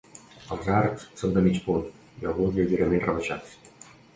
[0.55, 1.85] Els arcs són de mig punt
[2.23, 3.57] i alguns lleugerament rebaixats.